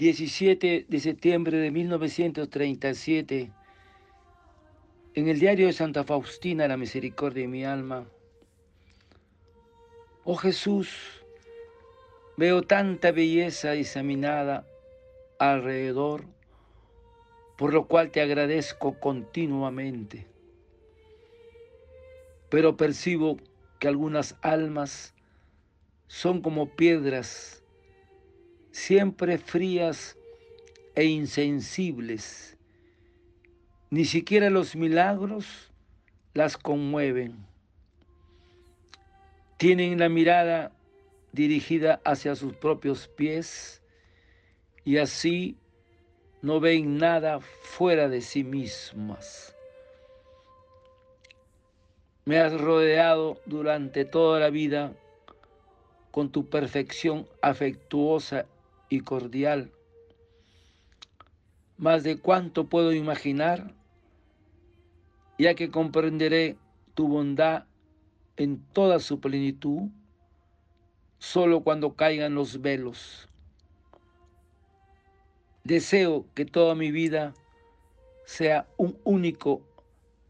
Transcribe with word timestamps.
17 0.00 0.86
de 0.88 0.98
septiembre 0.98 1.58
de 1.58 1.70
1937, 1.70 3.52
en 5.12 5.28
el 5.28 5.38
diario 5.38 5.66
de 5.66 5.74
Santa 5.74 6.04
Faustina, 6.04 6.66
la 6.66 6.78
misericordia 6.78 7.42
de 7.42 7.48
mi 7.48 7.66
alma. 7.66 8.06
Oh 10.24 10.36
Jesús, 10.36 11.22
veo 12.38 12.62
tanta 12.62 13.12
belleza 13.12 13.74
examinada 13.74 14.66
alrededor, 15.38 16.24
por 17.58 17.74
lo 17.74 17.86
cual 17.86 18.10
te 18.10 18.22
agradezco 18.22 18.98
continuamente. 18.98 20.26
Pero 22.48 22.78
percibo 22.78 23.36
que 23.78 23.88
algunas 23.88 24.34
almas 24.40 25.14
son 26.06 26.40
como 26.40 26.74
piedras, 26.74 27.59
siempre 28.70 29.38
frías 29.38 30.16
e 30.94 31.04
insensibles. 31.04 32.56
Ni 33.90 34.04
siquiera 34.04 34.50
los 34.50 34.76
milagros 34.76 35.70
las 36.34 36.56
conmueven. 36.56 37.44
Tienen 39.56 39.98
la 39.98 40.08
mirada 40.08 40.72
dirigida 41.32 42.00
hacia 42.04 42.34
sus 42.34 42.54
propios 42.54 43.08
pies 43.08 43.82
y 44.84 44.98
así 44.98 45.56
no 46.42 46.60
ven 46.60 46.98
nada 46.98 47.40
fuera 47.40 48.08
de 48.08 48.20
sí 48.22 48.44
mismas. 48.44 49.54
Me 52.24 52.38
has 52.38 52.58
rodeado 52.58 53.40
durante 53.44 54.04
toda 54.04 54.40
la 54.40 54.50
vida 54.50 54.92
con 56.10 56.30
tu 56.30 56.48
perfección 56.48 57.26
afectuosa 57.42 58.46
y 58.90 59.00
cordial. 59.00 59.72
Más 61.78 62.02
de 62.02 62.18
cuánto 62.18 62.68
puedo 62.68 62.92
imaginar, 62.92 63.72
ya 65.38 65.54
que 65.54 65.70
comprenderé 65.70 66.58
tu 66.94 67.08
bondad 67.08 67.64
en 68.36 68.62
toda 68.74 69.00
su 69.00 69.20
plenitud, 69.20 69.88
solo 71.18 71.62
cuando 71.62 71.94
caigan 71.94 72.34
los 72.34 72.60
velos. 72.60 73.28
Deseo 75.64 76.26
que 76.34 76.44
toda 76.44 76.74
mi 76.74 76.90
vida 76.90 77.32
sea 78.24 78.66
un 78.76 78.98
único 79.04 79.62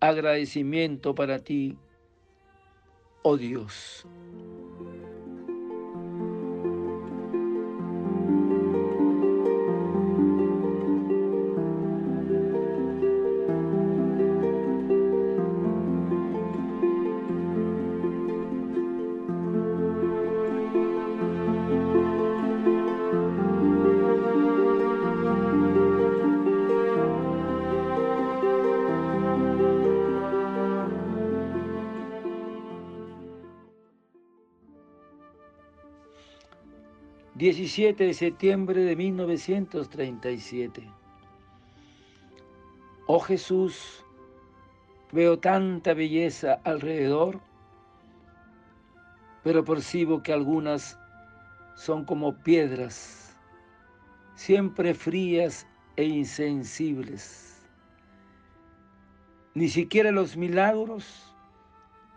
agradecimiento 0.00 1.14
para 1.14 1.38
ti, 1.40 1.76
oh 3.22 3.36
Dios. 3.36 4.06
17 37.40 38.04
de 38.04 38.12
septiembre 38.12 38.82
de 38.82 38.94
1937. 38.94 40.86
Oh 43.06 43.18
Jesús, 43.18 44.04
veo 45.10 45.38
tanta 45.38 45.94
belleza 45.94 46.60
alrededor, 46.64 47.40
pero 49.42 49.64
percibo 49.64 50.22
que 50.22 50.34
algunas 50.34 50.98
son 51.76 52.04
como 52.04 52.36
piedras, 52.42 53.34
siempre 54.34 54.92
frías 54.92 55.66
e 55.96 56.04
insensibles. 56.04 57.66
Ni 59.54 59.70
siquiera 59.70 60.10
los 60.10 60.36
milagros 60.36 61.34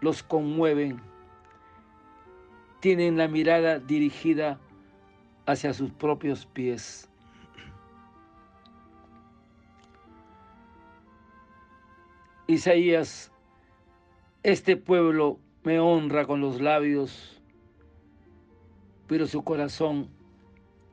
los 0.01 0.21
conmueven. 0.21 0.99
Tienen 2.81 3.15
la 3.15 3.29
mirada 3.29 3.79
dirigida 3.79 4.59
hacia 5.45 5.73
sus 5.73 5.91
propios 5.91 6.45
pies. 6.45 7.09
Isaías, 12.47 13.31
este 14.43 14.77
pueblo 14.77 15.39
me 15.63 15.79
honra 15.79 16.25
con 16.25 16.41
los 16.41 16.61
labios, 16.61 17.41
pero 19.07 19.27
su 19.27 19.43
corazón 19.43 20.09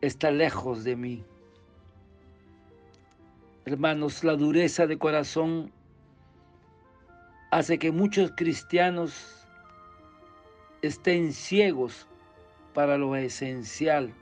está 0.01 0.31
lejos 0.31 0.85
de 0.85 0.97
mí. 0.97 1.25
Hermanos, 3.65 4.25
la 4.25 4.37
dureza 4.37 4.87
de 4.87 4.99
corazón 4.99 5.73
hace 7.51 7.79
que 7.79 7.91
muchos 7.91 8.33
cristianos 8.37 9.47
estén 10.83 11.33
ciegos 11.33 12.07
para 12.73 12.97
lo 12.97 13.15
esencial 13.17 14.15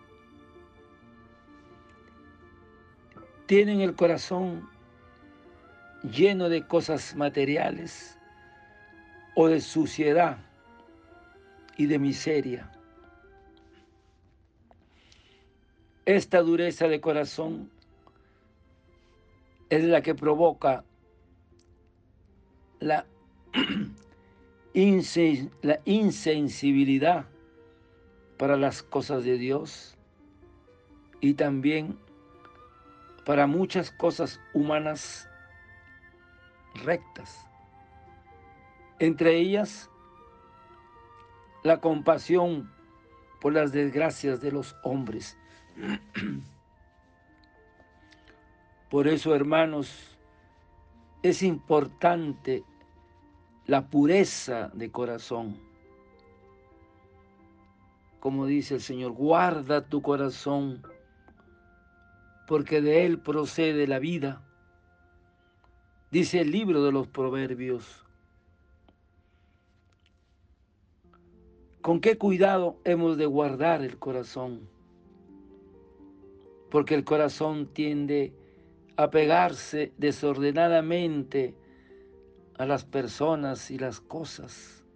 tienen 3.48 3.80
el 3.80 3.94
corazón 3.94 4.68
lleno 6.02 6.50
de 6.50 6.66
cosas 6.66 7.16
materiales 7.16 8.18
o 9.34 9.48
de 9.48 9.62
suciedad 9.62 10.36
y 11.78 11.86
de 11.86 11.98
miseria. 11.98 12.70
Esta 16.04 16.42
dureza 16.42 16.88
de 16.88 17.00
corazón 17.00 17.70
es 19.70 19.82
la 19.82 20.02
que 20.02 20.14
provoca 20.14 20.84
la, 22.80 23.06
la 25.62 25.80
insensibilidad 25.86 27.24
para 28.36 28.58
las 28.58 28.82
cosas 28.82 29.24
de 29.24 29.38
Dios 29.38 29.96
y 31.22 31.32
también 31.32 31.96
para 33.28 33.46
muchas 33.46 33.90
cosas 33.90 34.40
humanas 34.54 35.28
rectas. 36.82 37.46
Entre 38.98 39.36
ellas, 39.36 39.90
la 41.62 41.78
compasión 41.78 42.72
por 43.38 43.52
las 43.52 43.70
desgracias 43.70 44.40
de 44.40 44.50
los 44.50 44.76
hombres. 44.82 45.36
Por 48.88 49.06
eso, 49.08 49.34
hermanos, 49.34 50.16
es 51.22 51.42
importante 51.42 52.64
la 53.66 53.88
pureza 53.88 54.70
de 54.72 54.90
corazón. 54.90 55.60
Como 58.20 58.46
dice 58.46 58.76
el 58.76 58.80
Señor, 58.80 59.12
guarda 59.12 59.86
tu 59.86 60.00
corazón 60.00 60.82
porque 62.48 62.80
de 62.80 63.04
él 63.04 63.20
procede 63.20 63.86
la 63.86 63.98
vida. 63.98 64.42
Dice 66.10 66.40
el 66.40 66.50
libro 66.50 66.82
de 66.82 66.90
los 66.90 67.06
proverbios. 67.06 68.06
¿Con 71.82 72.00
qué 72.00 72.16
cuidado 72.16 72.78
hemos 72.84 73.18
de 73.18 73.26
guardar 73.26 73.82
el 73.82 73.98
corazón? 73.98 74.66
Porque 76.70 76.94
el 76.94 77.04
corazón 77.04 77.66
tiende 77.66 78.32
a 78.96 79.10
pegarse 79.10 79.92
desordenadamente 79.98 81.54
a 82.56 82.64
las 82.64 82.86
personas 82.86 83.70
y 83.70 83.78
las 83.78 84.00
cosas. 84.00 84.86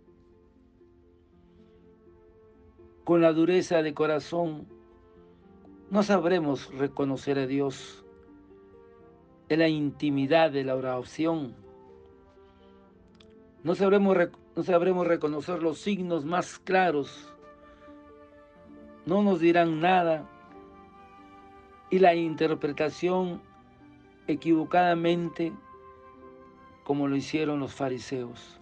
Con 3.04 3.20
la 3.20 3.34
dureza 3.34 3.82
de 3.82 3.92
corazón 3.92 4.71
no 5.92 6.02
sabremos 6.02 6.72
reconocer 6.72 7.38
a 7.38 7.46
Dios 7.46 8.02
en 9.50 9.58
la 9.58 9.68
intimidad 9.68 10.50
de 10.50 10.64
la 10.64 10.74
oración. 10.74 11.54
No 13.62 13.74
sabremos, 13.74 14.16
no 14.56 14.62
sabremos 14.62 15.06
reconocer 15.06 15.62
los 15.62 15.80
signos 15.80 16.24
más 16.24 16.58
claros. 16.58 17.30
No 19.04 19.22
nos 19.22 19.40
dirán 19.40 19.80
nada. 19.80 20.26
Y 21.90 21.98
la 21.98 22.14
interpretación 22.14 23.42
equivocadamente 24.26 25.52
como 26.84 27.06
lo 27.06 27.16
hicieron 27.16 27.60
los 27.60 27.74
fariseos. 27.74 28.58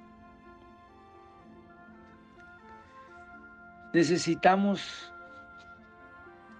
Necesitamos 3.95 5.10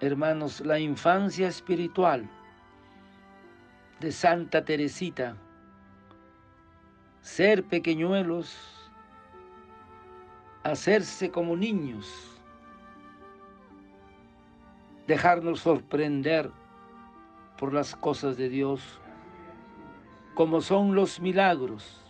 hermanos, 0.01 0.61
la 0.61 0.79
infancia 0.79 1.47
espiritual 1.47 2.27
de 3.99 4.11
Santa 4.11 4.65
Teresita, 4.65 5.37
ser 7.21 7.63
pequeñuelos, 7.63 8.57
hacerse 10.63 11.29
como 11.29 11.55
niños, 11.55 12.41
dejarnos 15.05 15.59
sorprender 15.59 16.49
por 17.59 17.71
las 17.71 17.95
cosas 17.95 18.37
de 18.37 18.49
Dios, 18.49 18.81
como 20.33 20.61
son 20.61 20.95
los 20.95 21.19
milagros. 21.19 22.01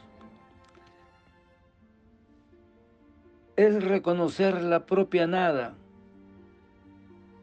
Es 3.57 3.83
reconocer 3.83 4.61
la 4.63 4.85
propia 4.85 5.27
nada, 5.27 5.75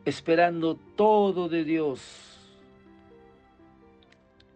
esperando 0.09 0.77
todo 0.97 1.51
de 1.51 1.65
Dios. 1.65 2.01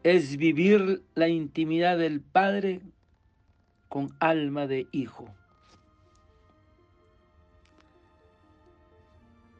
Es 0.02 0.38
vivir 0.38 1.02
la 1.14 1.28
intimidad 1.28 1.98
del 1.98 2.22
Padre 2.22 2.80
con 3.88 4.16
alma 4.18 4.66
de 4.66 4.86
hijo. 4.92 5.28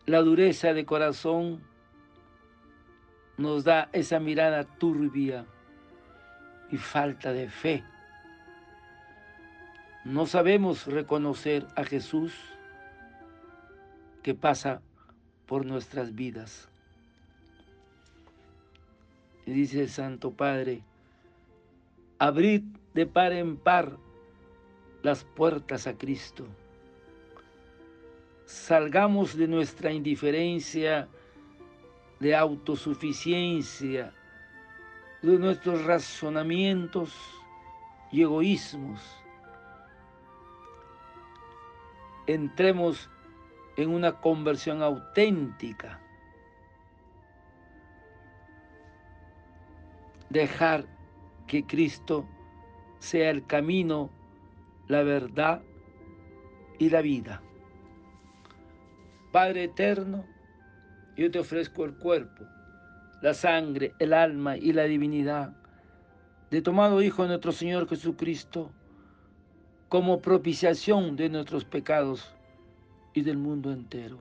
La 0.06 0.22
dureza 0.22 0.72
de 0.72 0.86
corazón 0.86 1.62
nos 3.36 3.64
da 3.64 3.90
esa 3.92 4.18
mirada 4.18 4.64
turbia 4.64 5.44
y 6.70 6.78
falta 6.78 7.34
de 7.34 7.50
fe. 7.50 7.84
No 10.04 10.24
sabemos 10.24 10.86
reconocer 10.86 11.66
a 11.76 11.84
Jesús 11.84 12.34
que 14.22 14.34
pasa 14.34 14.80
por 15.46 15.66
nuestras 15.66 16.14
vidas. 16.14 16.68
Y 19.46 19.52
dice 19.52 19.88
Santo 19.88 20.30
Padre, 20.30 20.82
abrid 22.18 22.62
de 22.94 23.06
par 23.06 23.32
en 23.32 23.56
par 23.56 23.96
las 25.02 25.24
puertas 25.24 25.86
a 25.86 25.94
Cristo 25.98 26.46
salgamos 28.52 29.34
de 29.34 29.48
nuestra 29.48 29.92
indiferencia, 29.92 31.08
de 32.20 32.36
autosuficiencia, 32.36 34.12
de 35.22 35.38
nuestros 35.38 35.84
razonamientos 35.84 37.14
y 38.10 38.22
egoísmos. 38.22 39.00
Entremos 42.26 43.08
en 43.76 43.90
una 43.90 44.20
conversión 44.20 44.82
auténtica. 44.82 46.00
Dejar 50.30 50.86
que 51.46 51.64
Cristo 51.66 52.26
sea 52.98 53.30
el 53.30 53.46
camino, 53.46 54.10
la 54.88 55.02
verdad 55.02 55.62
y 56.78 56.90
la 56.90 57.02
vida. 57.02 57.42
Padre 59.30 59.64
eterno, 59.64 60.24
yo 61.16 61.30
te 61.30 61.38
ofrezco 61.38 61.84
el 61.84 61.94
cuerpo, 61.94 62.44
la 63.20 63.34
sangre, 63.34 63.94
el 63.98 64.12
alma 64.12 64.56
y 64.56 64.72
la 64.72 64.84
divinidad 64.84 65.54
de 66.52 66.60
tomado 66.60 67.00
Hijo 67.00 67.22
de 67.22 67.28
nuestro 67.28 67.50
Señor 67.50 67.88
Jesucristo 67.88 68.70
como 69.88 70.20
propiciación 70.20 71.16
de 71.16 71.30
nuestros 71.30 71.64
pecados 71.64 72.34
y 73.14 73.22
del 73.22 73.36
mundo 73.36 73.72
entero. 73.72 74.18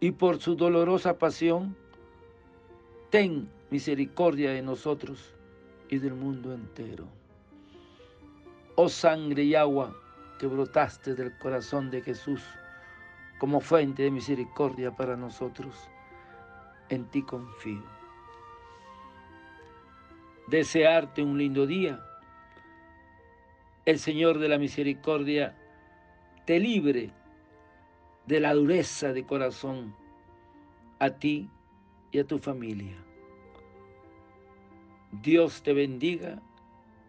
Y 0.00 0.12
por 0.12 0.38
su 0.40 0.56
dolorosa 0.56 1.18
pasión, 1.18 1.76
ten 3.10 3.48
misericordia 3.70 4.50
de 4.50 4.62
nosotros 4.62 5.34
y 5.88 5.98
del 5.98 6.14
mundo 6.14 6.52
entero. 6.52 7.06
Oh 8.74 8.88
sangre 8.88 9.44
y 9.44 9.54
agua 9.54 9.96
que 10.38 10.46
brotaste 10.46 11.14
del 11.14 11.36
corazón 11.38 11.90
de 11.90 12.02
Jesús, 12.02 12.42
como 13.38 13.60
fuente 13.60 14.02
de 14.02 14.10
misericordia 14.10 14.90
para 14.94 15.16
nosotros. 15.16 15.88
En 16.88 17.04
ti 17.06 17.22
confío. 17.22 17.82
Desearte 20.48 21.22
un 21.22 21.38
lindo 21.38 21.66
día. 21.66 22.00
El 23.84 23.98
Señor 23.98 24.38
de 24.38 24.48
la 24.48 24.58
Misericordia 24.58 25.56
te 26.44 26.60
libre 26.60 27.12
de 28.26 28.40
la 28.40 28.54
dureza 28.54 29.12
de 29.12 29.24
corazón 29.24 29.94
a 30.98 31.10
ti 31.10 31.50
y 32.10 32.18
a 32.18 32.26
tu 32.26 32.38
familia. 32.38 32.96
Dios 35.22 35.62
te 35.62 35.72
bendiga 35.72 36.42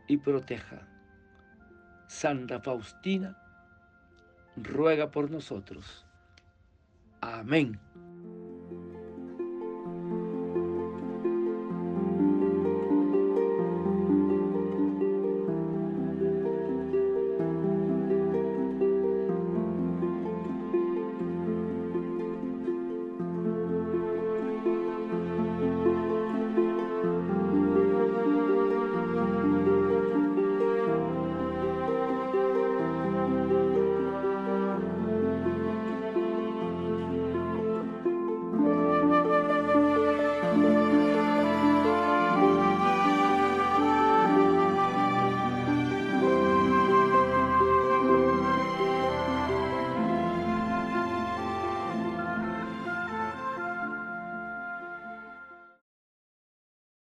y 0.07 0.17
proteja. 0.17 0.87
Santa 2.07 2.59
Faustina, 2.61 3.37
ruega 4.55 5.11
por 5.11 5.29
nosotros. 5.29 6.05
Amén. 7.21 7.79